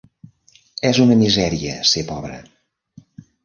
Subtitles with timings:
[0.89, 2.43] És una misèria ser pobre!